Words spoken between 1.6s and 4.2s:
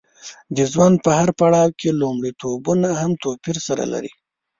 کې لومړیتوبونه هم توپیر سره لري.